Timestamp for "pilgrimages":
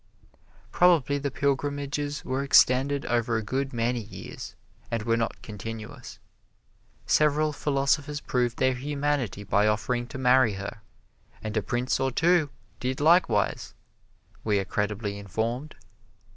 1.29-2.25